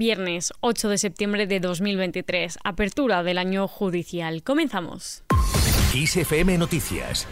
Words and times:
Viernes 0.00 0.54
8 0.60 0.88
de 0.88 0.96
septiembre 0.96 1.46
de 1.46 1.60
2023, 1.60 2.60
apertura 2.64 3.22
del 3.22 3.36
año 3.36 3.68
judicial. 3.68 4.42
Comenzamos. 4.42 5.24
ISFM 5.92 6.56
Noticias 6.56 7.28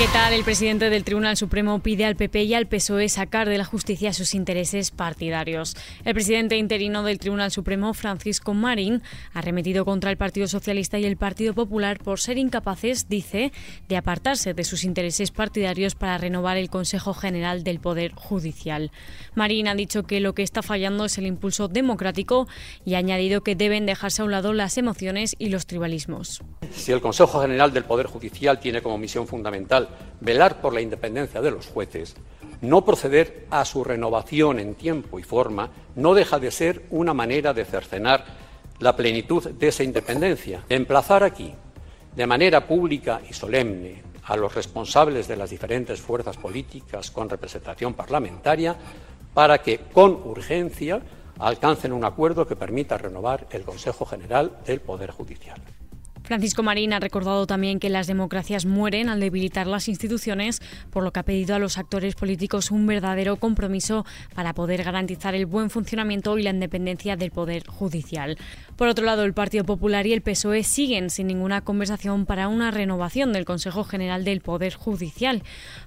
¿Qué 0.00 0.08
tal? 0.14 0.32
El 0.32 0.44
presidente 0.44 0.88
del 0.88 1.04
Tribunal 1.04 1.36
Supremo 1.36 1.80
pide 1.80 2.06
al 2.06 2.16
PP 2.16 2.44
y 2.44 2.54
al 2.54 2.66
PSOE 2.66 3.10
sacar 3.10 3.50
de 3.50 3.58
la 3.58 3.66
justicia 3.66 4.14
sus 4.14 4.34
intereses 4.34 4.92
partidarios. 4.92 5.76
El 6.06 6.14
presidente 6.14 6.56
interino 6.56 7.02
del 7.02 7.18
Tribunal 7.18 7.50
Supremo, 7.50 7.92
Francisco 7.92 8.54
Marín, 8.54 9.02
ha 9.34 9.42
remetido 9.42 9.84
contra 9.84 10.10
el 10.10 10.16
Partido 10.16 10.48
Socialista 10.48 10.98
y 10.98 11.04
el 11.04 11.18
Partido 11.18 11.52
Popular 11.52 11.98
por 11.98 12.18
ser 12.18 12.38
incapaces, 12.38 13.10
dice, 13.10 13.52
de 13.90 13.96
apartarse 13.98 14.54
de 14.54 14.64
sus 14.64 14.84
intereses 14.84 15.32
partidarios 15.32 15.94
para 15.94 16.16
renovar 16.16 16.56
el 16.56 16.70
Consejo 16.70 17.12
General 17.12 17.62
del 17.62 17.78
Poder 17.78 18.12
Judicial. 18.14 18.92
Marín 19.34 19.68
ha 19.68 19.74
dicho 19.74 20.04
que 20.04 20.20
lo 20.20 20.34
que 20.34 20.42
está 20.42 20.62
fallando 20.62 21.04
es 21.04 21.18
el 21.18 21.26
impulso 21.26 21.68
democrático 21.68 22.48
y 22.86 22.94
ha 22.94 22.98
añadido 22.98 23.42
que 23.42 23.54
deben 23.54 23.84
dejarse 23.84 24.22
a 24.22 24.24
un 24.24 24.30
lado 24.30 24.54
las 24.54 24.78
emociones 24.78 25.36
y 25.38 25.50
los 25.50 25.66
tribalismos. 25.66 26.42
Si 26.72 26.90
el 26.90 27.02
Consejo 27.02 27.42
General 27.42 27.70
del 27.70 27.84
Poder 27.84 28.06
Judicial 28.06 28.60
tiene 28.60 28.80
como 28.80 28.96
misión 28.96 29.26
fundamental 29.26 29.89
velar 30.20 30.60
por 30.60 30.74
la 30.74 30.80
independencia 30.80 31.40
de 31.40 31.50
los 31.50 31.66
jueces, 31.66 32.16
no 32.60 32.84
proceder 32.84 33.46
a 33.50 33.64
su 33.64 33.84
renovación 33.84 34.58
en 34.58 34.74
tiempo 34.74 35.18
y 35.18 35.22
forma 35.22 35.70
no 35.96 36.14
deja 36.14 36.38
de 36.38 36.50
ser 36.50 36.84
una 36.90 37.14
manera 37.14 37.54
de 37.54 37.64
cercenar 37.64 38.24
la 38.80 38.96
plenitud 38.96 39.50
de 39.50 39.68
esa 39.68 39.84
independencia. 39.84 40.64
Emplazar 40.68 41.22
aquí, 41.22 41.54
de 42.14 42.26
manera 42.26 42.66
pública 42.66 43.20
y 43.28 43.32
solemne, 43.32 44.02
a 44.24 44.36
los 44.36 44.54
responsables 44.54 45.26
de 45.26 45.36
las 45.36 45.50
diferentes 45.50 46.00
fuerzas 46.00 46.36
políticas 46.36 47.10
con 47.10 47.28
representación 47.28 47.94
parlamentaria 47.94 48.76
para 49.34 49.62
que, 49.62 49.78
con 49.92 50.12
urgencia, 50.12 51.00
alcancen 51.38 51.92
un 51.92 52.04
acuerdo 52.04 52.46
que 52.46 52.56
permita 52.56 52.98
renovar 52.98 53.46
el 53.50 53.62
Consejo 53.62 54.04
General 54.04 54.58
del 54.66 54.80
Poder 54.80 55.10
Judicial. 55.10 55.60
Francisco 56.30 56.62
Marín 56.62 56.92
ha 56.92 57.00
recordado 57.00 57.44
también 57.48 57.80
que 57.80 57.90
las 57.90 58.06
democracias 58.06 58.64
mueren 58.64 59.08
al 59.08 59.18
debilitar 59.18 59.66
las 59.66 59.88
instituciones, 59.88 60.62
por 60.90 61.02
lo 61.02 61.10
que 61.10 61.18
ha 61.18 61.24
pedido 61.24 61.56
a 61.56 61.58
los 61.58 61.76
actores 61.76 62.14
políticos 62.14 62.70
un 62.70 62.86
verdadero 62.86 63.34
compromiso 63.34 64.06
para 64.32 64.54
poder 64.54 64.84
garantizar 64.84 65.34
el 65.34 65.46
buen 65.46 65.70
funcionamiento 65.70 66.38
y 66.38 66.44
la 66.44 66.50
independencia 66.50 67.16
del 67.16 67.32
Poder 67.32 67.66
Judicial. 67.66 68.38
Por 68.76 68.86
otro 68.86 69.04
lado, 69.04 69.24
el 69.24 69.34
Partido 69.34 69.64
Popular 69.64 70.06
y 70.06 70.12
el 70.12 70.22
PSOE 70.22 70.62
siguen 70.62 71.10
sin 71.10 71.26
ninguna 71.26 71.62
conversación 71.62 72.26
para 72.26 72.46
una 72.46 72.70
renovación 72.70 73.32
del 73.32 73.44
Consejo 73.44 73.82
General 73.82 74.24
del 74.24 74.40
Poder 74.40 74.74
Judicial. 74.74 75.42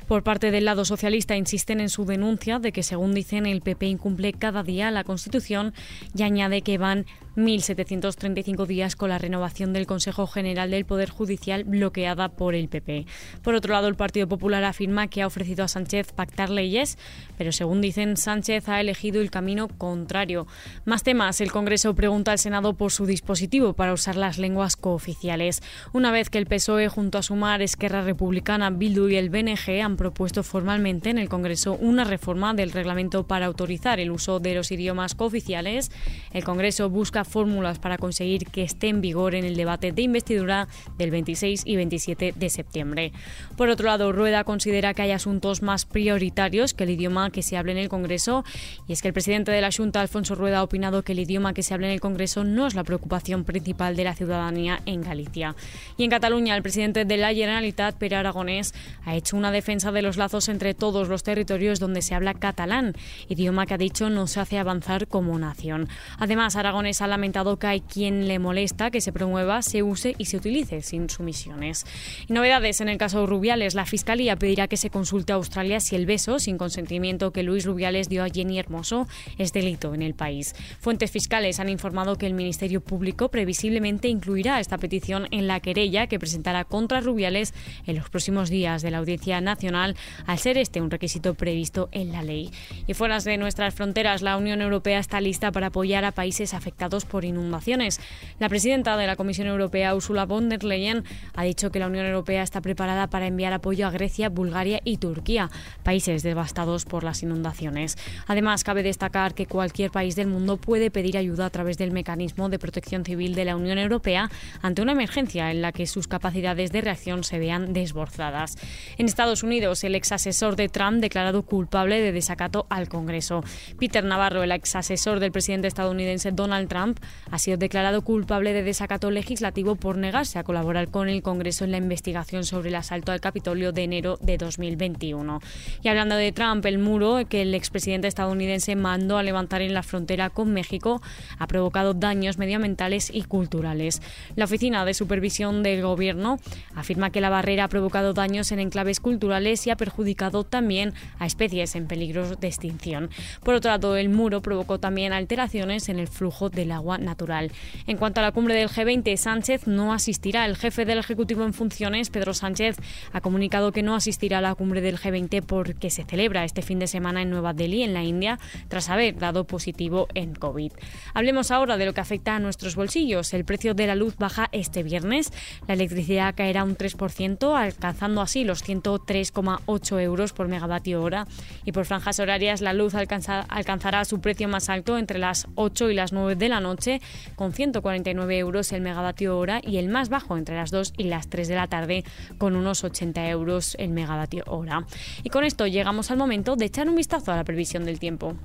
Por 0.09 0.23
parte 0.23 0.51
del 0.51 0.65
lado 0.65 0.83
socialista 0.83 1.37
insisten 1.37 1.79
en 1.79 1.87
su 1.87 2.03
denuncia 2.03 2.59
de 2.59 2.73
que, 2.73 2.83
según 2.83 3.13
dicen, 3.13 3.45
el 3.45 3.61
PP 3.61 3.85
incumple 3.85 4.33
cada 4.33 4.61
día 4.61 4.91
la 4.91 5.05
Constitución 5.05 5.73
y 6.13 6.23
añade 6.23 6.63
que 6.63 6.77
van 6.77 7.05
1.735 7.37 8.67
días 8.67 8.95
con 8.95 9.09
la 9.09 9.17
renovación 9.17 9.73
del 9.73 9.87
Consejo 9.87 10.27
General 10.33 10.71
del 10.71 10.85
Poder 10.85 11.09
Judicial 11.09 11.63
bloqueada 11.63 12.29
por 12.29 12.55
el 12.55 12.67
PP. 12.67 13.05
Por 13.41 13.55
otro 13.55 13.73
lado, 13.73 13.87
el 13.87 13.95
Partido 13.95 14.27
Popular 14.27 14.63
afirma 14.63 15.07
que 15.07 15.21
ha 15.21 15.27
ofrecido 15.27 15.63
a 15.63 15.67
Sánchez 15.67 16.11
pactar 16.13 16.49
leyes, 16.49 16.97
pero 17.37 17.51
según 17.51 17.81
dicen, 17.81 18.17
Sánchez 18.17 18.67
ha 18.69 18.81
elegido 18.81 19.21
el 19.21 19.31
camino 19.31 19.67
contrario. 19.67 20.47
Más 20.85 21.03
temas, 21.03 21.39
el 21.41 21.51
Congreso 21.51 21.93
pregunta 21.93 22.31
al 22.31 22.39
Senado 22.39 22.73
por 22.73 22.91
su 22.91 23.05
dispositivo 23.05 23.73
para 23.73 23.93
usar 23.93 24.15
las 24.15 24.37
lenguas 24.37 24.75
cooficiales. 24.75 25.61
Una 25.93 26.11
vez 26.11 26.29
que 26.29 26.39
el 26.39 26.47
PSOE 26.47 26.89
junto 26.89 27.17
a 27.17 27.23
Sumar, 27.23 27.61
Esquerra 27.61 28.01
Republicana, 28.01 28.69
Bildu 28.69 29.09
y 29.09 29.15
el 29.15 29.29
BNG 29.29 29.81
han 29.83 29.97
propuesto 29.97 30.43
formalmente 30.43 31.09
en 31.09 31.17
el 31.17 31.29
Congreso 31.29 31.77
una 31.79 32.03
reforma 32.03 32.53
del 32.53 32.71
reglamento 32.71 33.27
para 33.27 33.45
autorizar 33.45 33.99
el 33.99 34.11
uso 34.11 34.39
de 34.39 34.55
los 34.55 34.71
idiomas 34.71 35.15
cooficiales, 35.15 35.91
el 36.31 36.43
Congreso 36.43 36.89
busca 36.89 37.23
fórmulas 37.23 37.79
para 37.79 37.97
conseguir 37.97 38.47
que 38.47 38.63
esté 38.63 38.87
en 38.89 39.01
vigor 39.01 39.35
en 39.35 39.45
el 39.45 39.55
debate 39.55 39.91
de 39.91 40.01
investidura 40.13 40.67
del 40.97 41.11
26 41.11 41.63
y 41.65 41.75
27 41.75 42.33
de 42.35 42.49
septiembre. 42.49 43.11
Por 43.57 43.69
otro 43.69 43.87
lado, 43.87 44.11
Rueda 44.11 44.43
considera 44.43 44.93
que 44.93 45.01
hay 45.01 45.11
asuntos 45.11 45.61
más 45.61 45.85
prioritarios 45.85 46.73
que 46.73 46.83
el 46.83 46.91
idioma 46.91 47.31
que 47.31 47.41
se 47.41 47.57
habla 47.57 47.71
en 47.71 47.79
el 47.79 47.89
Congreso 47.89 48.43
y 48.87 48.93
es 48.93 49.01
que 49.01 49.07
el 49.07 49.13
presidente 49.13 49.51
de 49.51 49.61
la 49.61 49.71
Junta, 49.75 50.01
Alfonso 50.01 50.35
Rueda, 50.35 50.59
ha 50.59 50.63
opinado 50.63 51.03
que 51.03 51.13
el 51.13 51.19
idioma 51.19 51.53
que 51.53 51.63
se 51.63 51.73
habla 51.73 51.87
en 51.87 51.93
el 51.93 51.99
Congreso 51.99 52.43
no 52.43 52.67
es 52.67 52.75
la 52.75 52.83
preocupación 52.83 53.43
principal 53.43 53.95
de 53.95 54.03
la 54.03 54.15
ciudadanía 54.15 54.81
en 54.85 55.01
Galicia. 55.01 55.55
Y 55.97 56.03
en 56.03 56.09
Cataluña, 56.09 56.55
el 56.55 56.61
presidente 56.61 57.05
de 57.05 57.17
la 57.17 57.33
Generalitat, 57.33 57.95
Pere 57.95 58.15
Aragonés, 58.15 58.73
ha 59.05 59.15
hecho 59.15 59.35
una 59.35 59.51
defensa 59.51 59.91
de 59.91 60.01
los 60.01 60.17
lazos 60.17 60.49
entre 60.49 60.73
todos 60.73 61.07
los 61.07 61.23
territorios 61.23 61.79
donde 61.79 62.01
se 62.01 62.15
habla 62.15 62.33
catalán, 62.33 62.93
idioma 63.29 63.65
que 63.65 63.73
ha 63.73 63.77
dicho 63.77 64.09
no 64.09 64.27
se 64.27 64.39
hace 64.39 64.57
avanzar 64.57 65.07
como 65.07 65.37
nación. 65.39 65.87
Además, 66.19 66.55
Aragonés 66.55 67.01
ha 67.01 67.07
lamentado 67.07 67.57
que 67.57 67.67
hay 67.67 67.81
quien 67.81 68.27
le 68.27 68.39
molesta 68.39 68.91
que 68.91 69.01
se 69.01 69.13
promueva, 69.13 69.61
se 69.61 69.83
use 69.83 70.02
y 70.17 70.25
se 70.25 70.37
utilice 70.37 70.81
sin 70.81 71.09
sumisiones. 71.09 71.85
Y 72.27 72.33
novedades 72.33 72.81
en 72.81 72.89
el 72.89 72.97
caso 72.97 73.25
Rubiales. 73.25 73.75
La 73.75 73.85
Fiscalía 73.85 74.35
pedirá 74.35 74.67
que 74.67 74.77
se 74.77 74.89
consulte 74.89 75.33
a 75.33 75.37
Australia 75.37 75.79
si 75.79 75.95
el 75.95 76.05
beso 76.05 76.39
sin 76.39 76.57
consentimiento 76.57 77.31
que 77.31 77.43
Luis 77.43 77.65
Rubiales 77.65 78.09
dio 78.09 78.23
a 78.23 78.29
Jenny 78.29 78.59
Hermoso 78.59 79.07
es 79.37 79.53
delito 79.53 79.93
en 79.93 80.01
el 80.01 80.13
país. 80.13 80.53
Fuentes 80.79 81.11
fiscales 81.11 81.59
han 81.59 81.69
informado 81.69 82.17
que 82.17 82.25
el 82.25 82.33
Ministerio 82.33 82.81
Público 82.81 83.29
previsiblemente 83.29 84.07
incluirá 84.07 84.59
esta 84.59 84.77
petición 84.77 85.27
en 85.31 85.47
la 85.47 85.59
querella 85.59 86.07
que 86.07 86.19
presentará 86.19 86.65
contra 86.65 87.01
Rubiales 87.01 87.53
en 87.85 87.95
los 87.95 88.09
próximos 88.09 88.49
días 88.49 88.81
de 88.81 88.91
la 88.91 88.97
Audiencia 88.97 89.39
Nacional, 89.41 89.95
al 90.25 90.39
ser 90.39 90.57
este 90.57 90.81
un 90.81 90.91
requisito 90.91 91.33
previsto 91.35 91.89
en 91.91 92.11
la 92.11 92.23
ley. 92.23 92.51
Y 92.87 92.93
fuera 92.93 93.13
de 93.19 93.37
nuestras 93.37 93.75
fronteras, 93.75 94.21
la 94.21 94.37
Unión 94.37 94.61
Europea 94.61 94.99
está 94.99 95.21
lista 95.21 95.51
para 95.51 95.67
apoyar 95.67 96.03
a 96.03 96.11
países 96.11 96.53
afectados 96.53 97.05
por 97.05 97.25
inundaciones. 97.25 97.99
La 98.39 98.49
presidenta 98.49 98.97
de 98.97 99.05
la 99.05 99.15
Comisión 99.15 99.47
Europea, 99.47 99.92
Ursula 99.95 100.25
von 100.25 100.49
der 100.49 100.63
Leyen, 100.63 101.03
ha 101.35 101.43
dicho 101.43 101.71
que 101.71 101.79
la 101.79 101.87
Unión 101.87 102.05
Europea 102.05 102.43
está 102.43 102.61
preparada 102.61 103.07
para 103.07 103.27
enviar 103.27 103.53
apoyo 103.53 103.87
a 103.87 103.91
Grecia, 103.91 104.29
Bulgaria 104.29 104.79
y 104.83 104.97
Turquía, 104.97 105.49
países 105.83 106.23
devastados 106.23 106.85
por 106.85 107.03
las 107.03 107.23
inundaciones. 107.23 107.97
Además, 108.27 108.63
cabe 108.63 108.83
destacar 108.83 109.33
que 109.33 109.45
cualquier 109.45 109.91
país 109.91 110.15
del 110.15 110.27
mundo 110.27 110.57
puede 110.57 110.91
pedir 110.91 111.17
ayuda 111.17 111.45
a 111.45 111.49
través 111.49 111.77
del 111.77 111.91
mecanismo 111.91 112.49
de 112.49 112.59
protección 112.59 113.05
civil 113.05 113.35
de 113.35 113.45
la 113.45 113.55
Unión 113.55 113.77
Europea 113.77 114.29
ante 114.61 114.81
una 114.81 114.93
emergencia 114.93 115.51
en 115.51 115.61
la 115.61 115.71
que 115.71 115.87
sus 115.87 116.07
capacidades 116.07 116.71
de 116.71 116.81
reacción 116.81 117.23
se 117.23 117.39
vean 117.39 117.73
desbordadas. 117.73 118.55
En 118.97 119.05
Estados 119.05 119.43
Unidos, 119.43 119.83
el 119.83 119.95
ex 119.95 120.11
asesor 120.11 120.55
de 120.55 120.69
Trump 120.69 120.99
declarado 120.99 121.43
culpable 121.43 122.01
de 122.01 122.11
desacato 122.11 122.65
al 122.69 122.89
Congreso. 122.89 123.43
Peter 123.77 124.03
Navarro, 124.03 124.43
el 124.43 124.51
ex 124.51 124.75
asesor 124.75 125.19
del 125.19 125.31
presidente 125.31 125.67
estadounidense 125.67 126.31
Donald 126.31 126.67
Trump, 126.69 126.99
ha 127.31 127.39
sido 127.39 127.57
declarado 127.57 128.01
culpable 128.01 128.53
de 128.53 128.63
desacato 128.63 129.11
legislativo 129.11 129.75
por 129.83 129.97
negarse 129.97 130.39
a 130.39 130.45
colaborar 130.45 130.87
con 130.87 131.09
el 131.09 131.21
Congreso 131.21 131.65
en 131.65 131.71
la 131.71 131.77
investigación 131.77 132.45
sobre 132.45 132.69
el 132.69 132.75
asalto 132.75 133.11
al 133.11 133.19
Capitolio 133.19 133.73
de 133.73 133.83
enero 133.83 134.17
de 134.21 134.37
2021. 134.37 135.41
Y 135.81 135.89
hablando 135.89 136.15
de 136.15 136.31
Trump, 136.31 136.65
el 136.65 136.77
muro 136.77 137.19
que 137.27 137.41
el 137.41 137.53
expresidente 137.53 138.07
estadounidense 138.07 138.77
mandó 138.77 139.17
a 139.17 139.23
levantar 139.23 139.61
en 139.61 139.73
la 139.73 139.83
frontera 139.83 140.29
con 140.29 140.53
México 140.53 141.01
ha 141.37 141.47
provocado 141.47 141.93
daños 141.93 142.37
medioambientales 142.37 143.11
y 143.13 143.23
culturales. 143.23 144.01
La 144.37 144.45
Oficina 144.45 144.85
de 144.85 144.93
Supervisión 144.93 145.63
del 145.63 145.81
Gobierno 145.81 146.39
afirma 146.75 147.09
que 147.09 147.19
la 147.19 147.29
barrera 147.29 147.65
ha 147.65 147.67
provocado 147.67 148.13
daños 148.13 148.53
en 148.53 148.61
enclaves 148.61 149.01
culturales 149.01 149.67
y 149.67 149.69
ha 149.69 149.75
perjudicado 149.75 150.45
también 150.45 150.93
a 151.19 151.25
especies 151.25 151.75
en 151.75 151.87
peligro 151.87 152.37
de 152.37 152.47
extinción. 152.47 153.09
Por 153.43 153.55
otro 153.55 153.71
lado, 153.71 153.97
el 153.97 154.07
muro 154.07 154.41
provocó 154.41 154.79
también 154.79 155.11
alteraciones 155.11 155.89
en 155.89 155.99
el 155.99 156.07
flujo 156.07 156.49
del 156.49 156.71
agua 156.71 156.97
natural. 156.99 157.51
En 157.85 157.97
cuanto 157.97 158.21
a 158.21 158.23
la 158.23 158.31
cumbre 158.31 158.55
del 158.55 158.69
G20, 158.69 159.17
Sánchez 159.17 159.67
no 159.75 159.93
asistirá. 159.93 160.45
El 160.45 160.55
jefe 160.55 160.85
del 160.85 160.99
Ejecutivo 160.99 161.43
en 161.43 161.53
funciones, 161.53 162.09
Pedro 162.09 162.33
Sánchez, 162.33 162.77
ha 163.11 163.21
comunicado 163.21 163.71
que 163.71 163.83
no 163.83 163.95
asistirá 163.95 164.37
a 164.37 164.41
la 164.41 164.55
cumbre 164.55 164.81
del 164.81 164.97
G20 164.97 165.43
porque 165.43 165.89
se 165.89 166.03
celebra 166.03 166.45
este 166.45 166.61
fin 166.61 166.79
de 166.79 166.87
semana 166.87 167.21
en 167.21 167.29
Nueva 167.29 167.53
Delhi, 167.53 167.83
en 167.83 167.93
la 167.93 168.03
India, 168.03 168.39
tras 168.67 168.89
haber 168.89 169.17
dado 169.17 169.45
positivo 169.45 170.07
en 170.13 170.35
COVID. 170.35 170.71
Hablemos 171.13 171.51
ahora 171.51 171.77
de 171.77 171.85
lo 171.85 171.93
que 171.93 172.01
afecta 172.01 172.35
a 172.35 172.39
nuestros 172.39 172.75
bolsillos. 172.75 173.33
El 173.33 173.45
precio 173.45 173.73
de 173.73 173.87
la 173.87 173.95
luz 173.95 174.15
baja 174.17 174.49
este 174.51 174.83
viernes. 174.83 175.31
La 175.67 175.73
electricidad 175.73 176.35
caerá 176.35 176.63
un 176.63 176.77
3%, 176.77 177.57
alcanzando 177.57 178.21
así 178.21 178.43
los 178.43 178.63
103,8 178.63 180.01
euros 180.01 180.33
por 180.33 180.47
megavatio 180.47 181.01
hora. 181.01 181.27
Y 181.65 181.71
por 181.71 181.85
franjas 181.85 182.19
horarias, 182.19 182.61
la 182.61 182.73
luz 182.73 182.93
alcanzará 182.95 184.05
su 184.05 184.21
precio 184.21 184.47
más 184.47 184.69
alto 184.69 184.97
entre 184.97 185.19
las 185.19 185.47
8 185.55 185.89
y 185.89 185.93
las 185.93 186.13
9 186.13 186.35
de 186.35 186.49
la 186.49 186.59
noche 186.59 187.01
con 187.35 187.53
149 187.53 188.37
euros 188.37 188.71
el 188.71 188.81
megavatio 188.81 189.37
hora 189.37 189.61
y 189.65 189.77
el 189.77 189.89
más 189.89 190.09
bajo 190.09 190.37
entre 190.37 190.55
las 190.55 190.71
2 190.71 190.93
y 190.97 191.03
las 191.03 191.27
3 191.27 191.47
de 191.47 191.55
la 191.55 191.67
tarde 191.67 192.03
con 192.37 192.55
unos 192.55 192.83
80 192.83 193.27
euros 193.29 193.75
el 193.79 193.89
megavatio 193.89 194.43
hora. 194.47 194.85
Y 195.23 195.29
con 195.29 195.43
esto 195.43 195.67
llegamos 195.67 196.11
al 196.11 196.17
momento 196.17 196.55
de 196.55 196.65
echar 196.65 196.89
un 196.89 196.95
vistazo 196.95 197.31
a 197.31 197.35
la 197.35 197.43
previsión 197.43 197.85
del 197.85 197.99
tiempo. 197.99 198.35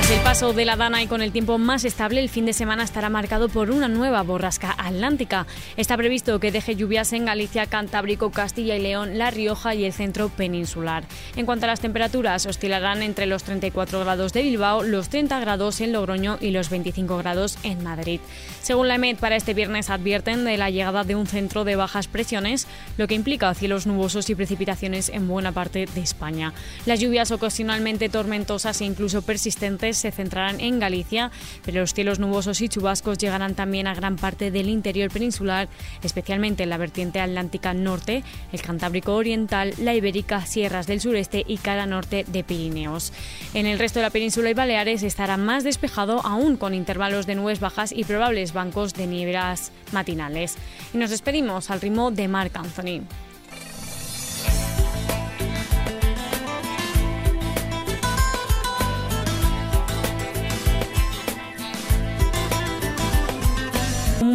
Tras 0.00 0.12
el 0.12 0.20
paso 0.20 0.52
de 0.54 0.64
la 0.64 0.76
Dana 0.76 1.02
y 1.02 1.06
con 1.06 1.20
el 1.20 1.30
tiempo 1.30 1.58
más 1.58 1.84
estable, 1.84 2.22
el 2.22 2.30
fin 2.30 2.46
de 2.46 2.54
semana 2.54 2.84
estará 2.84 3.10
marcado 3.10 3.50
por 3.50 3.70
una 3.70 3.86
nueva 3.86 4.22
borrasca 4.22 4.74
atlántica. 4.78 5.46
Está 5.76 5.94
previsto 5.98 6.40
que 6.40 6.50
deje 6.50 6.74
lluvias 6.74 7.12
en 7.12 7.26
Galicia, 7.26 7.66
Cantábrico, 7.66 8.30
Castilla 8.30 8.76
y 8.76 8.80
León, 8.80 9.18
La 9.18 9.30
Rioja 9.30 9.74
y 9.74 9.84
el 9.84 9.92
centro 9.92 10.30
peninsular. 10.30 11.04
En 11.36 11.44
cuanto 11.44 11.66
a 11.66 11.68
las 11.68 11.80
temperaturas, 11.80 12.46
oscilarán 12.46 13.02
entre 13.02 13.26
los 13.26 13.42
34 13.42 14.00
grados 14.00 14.32
de 14.32 14.40
Bilbao, 14.40 14.82
los 14.84 15.10
30 15.10 15.38
grados 15.38 15.82
en 15.82 15.92
Logroño 15.92 16.38
y 16.40 16.52
los 16.52 16.70
25 16.70 17.18
grados 17.18 17.58
en 17.62 17.84
Madrid. 17.84 18.20
Según 18.62 18.88
la 18.88 18.94
EMET, 18.94 19.18
para 19.18 19.36
este 19.36 19.52
viernes 19.52 19.90
advierten 19.90 20.46
de 20.46 20.56
la 20.56 20.70
llegada 20.70 21.04
de 21.04 21.14
un 21.14 21.26
centro 21.26 21.64
de 21.64 21.76
bajas 21.76 22.08
presiones, 22.08 22.66
lo 22.96 23.06
que 23.06 23.16
implica 23.16 23.52
cielos 23.52 23.86
nubosos 23.86 24.30
y 24.30 24.34
precipitaciones 24.34 25.10
en 25.10 25.28
buena 25.28 25.52
parte 25.52 25.84
de 25.84 26.00
España. 26.00 26.54
Las 26.86 27.00
lluvias 27.00 27.32
ocasionalmente 27.32 28.08
tormentosas 28.08 28.80
e 28.80 28.86
incluso 28.86 29.20
persistentes 29.20 29.89
se 29.96 30.10
centrarán 30.10 30.60
en 30.60 30.78
Galicia, 30.78 31.30
pero 31.64 31.80
los 31.80 31.94
cielos 31.94 32.18
nubosos 32.18 32.60
y 32.60 32.68
chubascos 32.68 33.18
llegarán 33.18 33.54
también 33.54 33.86
a 33.86 33.94
gran 33.94 34.16
parte 34.16 34.50
del 34.50 34.68
interior 34.68 35.10
peninsular, 35.10 35.68
especialmente 36.02 36.62
en 36.62 36.70
la 36.70 36.78
vertiente 36.78 37.20
atlántica 37.20 37.74
norte, 37.74 38.22
el 38.52 38.62
Cantábrico 38.62 39.14
Oriental, 39.14 39.74
la 39.78 39.94
Ibérica, 39.94 40.44
sierras 40.46 40.86
del 40.86 41.00
sureste 41.00 41.44
y 41.46 41.58
cara 41.58 41.86
norte 41.86 42.24
de 42.26 42.44
Pirineos. 42.44 43.12
En 43.54 43.66
el 43.66 43.78
resto 43.78 43.98
de 43.98 44.04
la 44.04 44.10
península 44.10 44.50
y 44.50 44.54
Baleares 44.54 45.02
estará 45.02 45.36
más 45.36 45.64
despejado, 45.64 46.24
aún 46.24 46.56
con 46.56 46.74
intervalos 46.74 47.26
de 47.26 47.34
nubes 47.34 47.60
bajas 47.60 47.92
y 47.92 48.04
probables 48.04 48.52
bancos 48.52 48.94
de 48.94 49.06
nieblas 49.06 49.72
matinales. 49.92 50.56
Y 50.94 50.98
nos 50.98 51.10
despedimos 51.10 51.70
al 51.70 51.80
ritmo 51.80 52.10
de 52.10 52.28
Marc 52.28 52.56
Anthony. 52.56 53.02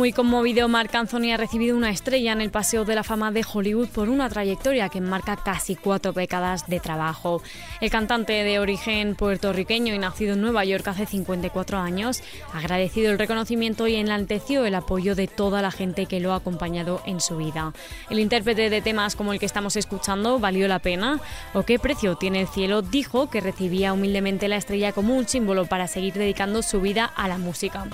Muy 0.05 0.13
conmovido, 0.13 0.67
Marc 0.67 0.93
Anthony 0.93 1.31
ha 1.33 1.37
recibido 1.37 1.75
una 1.75 1.89
estrella 1.89 2.31
en 2.31 2.39
el 2.39 2.51
Paseo 2.51 2.85
de 2.85 2.93
la 2.93 3.01
Fama 3.01 3.31
de 3.31 3.43
Hollywood 3.43 3.87
por 3.87 4.07
una 4.07 4.29
trayectoria 4.29 4.87
que 4.87 5.01
marca 5.01 5.35
casi 5.35 5.75
cuatro 5.75 6.13
décadas 6.13 6.67
de 6.67 6.79
trabajo. 6.79 7.41
El 7.81 7.89
cantante 7.89 8.33
de 8.33 8.59
origen 8.59 9.15
puertorriqueño 9.15 9.95
y 9.95 9.97
nacido 9.97 10.33
en 10.33 10.41
Nueva 10.41 10.63
York 10.63 10.87
hace 10.87 11.07
54 11.07 11.79
años 11.79 12.21
ha 12.53 12.59
agradecido 12.59 13.11
el 13.11 13.17
reconocimiento 13.17 13.87
y 13.87 13.95
enalteció 13.95 14.63
el 14.67 14.75
apoyo 14.75 15.15
de 15.15 15.25
toda 15.25 15.63
la 15.63 15.71
gente 15.71 16.05
que 16.05 16.19
lo 16.19 16.33
ha 16.33 16.35
acompañado 16.35 17.01
en 17.07 17.19
su 17.19 17.37
vida. 17.37 17.73
El 18.11 18.19
intérprete 18.19 18.69
de 18.69 18.81
temas 18.83 19.15
como 19.15 19.33
el 19.33 19.39
que 19.39 19.47
estamos 19.47 19.75
escuchando, 19.75 20.37
¿valió 20.37 20.67
la 20.67 20.77
pena? 20.77 21.19
¿O 21.55 21.63
qué 21.63 21.79
precio 21.79 22.15
tiene 22.15 22.41
el 22.41 22.47
cielo? 22.47 22.83
Dijo 22.83 23.31
que 23.31 23.41
recibía 23.41 23.91
humildemente 23.91 24.49
la 24.49 24.57
estrella 24.57 24.91
como 24.91 25.15
un 25.15 25.27
símbolo 25.27 25.65
para 25.65 25.87
seguir 25.87 26.13
dedicando 26.13 26.61
su 26.61 26.79
vida 26.79 27.05
a 27.05 27.27
la 27.27 27.39
música. 27.39 27.87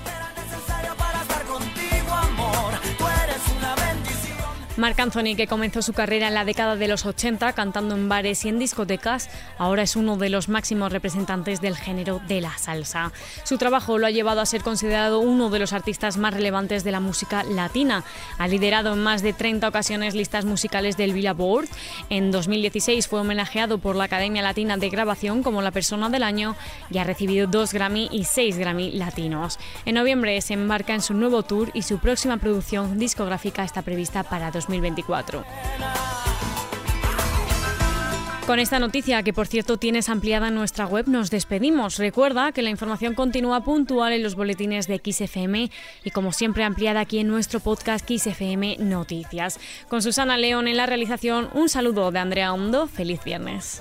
Marc 4.77 4.97
Anthony, 5.01 5.35
que 5.35 5.47
comenzó 5.47 5.81
su 5.81 5.91
carrera 5.91 6.29
en 6.29 6.33
la 6.33 6.45
década 6.45 6.77
de 6.77 6.88
los 6.88 7.06
80 7.06 7.51
cantando 7.51 7.94
en 7.94 8.07
bares 8.07 8.45
y 8.45 8.50
en 8.50 8.57
discotecas, 8.57 9.29
ahora 9.57 9.83
es 9.83 9.97
uno 9.97 10.15
de 10.15 10.29
los 10.29 10.47
máximos 10.47 10.94
representantes 10.94 11.59
del 11.59 11.75
género 11.75 12.21
de 12.29 12.39
la 12.39 12.57
salsa. 12.57 13.12
Su 13.44 13.57
trabajo 13.57 13.97
lo 13.97 14.07
ha 14.07 14.12
llevado 14.12 14.39
a 14.39 14.45
ser 14.45 14.62
considerado 14.63 15.19
uno 15.19 15.50
de 15.50 15.59
los 15.59 15.73
artistas 15.73 16.15
más 16.15 16.33
relevantes 16.33 16.85
de 16.85 16.91
la 16.94 17.01
música 17.01 17.44
latina. 17.44 18.06
Ha 18.38 18.47
liderado 18.47 18.94
en 18.94 19.03
más 19.03 19.21
de 19.21 19.33
30 19.33 19.68
ocasiones 19.68 20.15
listas 20.15 20.45
musicales 20.45 20.95
del 20.95 21.12
Billboard. 21.12 21.68
En 22.09 22.31
2016 22.31 23.09
fue 23.09 23.19
homenajeado 23.19 23.77
por 23.77 23.97
la 23.97 24.06
Academia 24.06 24.41
Latina 24.41 24.77
de 24.77 24.89
Grabación 24.89 25.44
como 25.44 25.62
la 25.62 25.71
persona 25.71 26.09
del 26.09 26.23
año 26.23 26.56
y 26.89 26.97
ha 26.97 27.03
recibido 27.03 27.45
dos 27.45 27.73
Grammy 27.73 28.07
y 28.09 28.23
seis 28.23 28.57
Grammy 28.57 28.91
latinos. 28.94 29.59
En 29.85 29.95
noviembre 29.95 30.39
se 30.39 30.53
embarca 30.53 30.94
en 30.94 31.01
su 31.01 31.13
nuevo 31.13 31.44
tour 31.44 31.71
y 31.73 31.81
su 31.81 32.00
próxima 32.00 32.38
producción 32.38 32.97
discográfica 32.97 33.65
está 33.65 33.81
prevista 33.81 34.23
para 34.23 34.45
2020. 34.45 34.61
2024. 34.68 35.44
Con 38.52 38.60
esta 38.60 38.80
noticia, 38.80 39.24
que 39.24 39.31
por 39.31 39.48
cierto 39.48 39.78
tienes 39.78 40.10
ampliada 40.10 40.50
en 40.50 40.56
nuestra 40.56 40.86
web, 40.86 41.08
nos 41.08 41.30
despedimos. 41.30 41.98
Recuerda 41.98 42.52
que 42.52 42.62
la 42.62 42.69
información 42.69 43.13
continúa 43.13 43.63
puntual 43.63 44.12
en 44.12 44.24
los 44.24 44.36
boletines 44.36 44.88
de 44.88 45.00
XFM 45.00 45.72
y 46.04 46.12
como 46.12 46.34
siempre 46.34 46.63
ampliada 46.63 47.00
aquí 47.00 47.19
en 47.19 47.28
nuestro 47.28 47.60
podcast 47.60 48.06
XFM 48.06 48.78
Noticias. 48.80 49.58
Con 49.88 50.02
Susana 50.02 50.38
León 50.38 50.68
en 50.68 50.75
la 50.75 50.86
realización, 50.86 51.50
un 51.54 51.69
saludo 51.69 52.12
de 52.12 52.19
Andrea 52.19 52.52
Hondo. 52.52 52.88
Feliz 52.88 53.24
viernes. 53.24 53.80